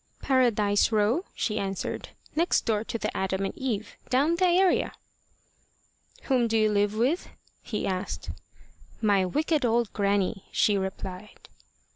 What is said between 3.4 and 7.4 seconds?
and Eve down the area." "Whom do you live with?"